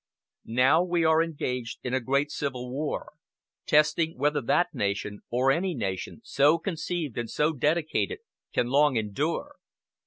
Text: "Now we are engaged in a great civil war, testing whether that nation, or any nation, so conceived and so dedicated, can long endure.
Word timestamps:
"Now 0.47 0.83
we 0.83 1.05
are 1.05 1.21
engaged 1.21 1.77
in 1.83 1.93
a 1.93 1.99
great 2.01 2.31
civil 2.31 2.71
war, 2.71 3.13
testing 3.67 4.17
whether 4.17 4.41
that 4.41 4.73
nation, 4.73 5.19
or 5.29 5.51
any 5.51 5.75
nation, 5.75 6.21
so 6.23 6.57
conceived 6.57 7.19
and 7.19 7.29
so 7.29 7.53
dedicated, 7.53 8.17
can 8.51 8.65
long 8.65 8.95
endure. 8.95 9.57